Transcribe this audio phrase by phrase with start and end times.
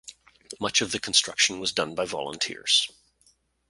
[0.59, 2.89] Much of the construction was done by volunteers.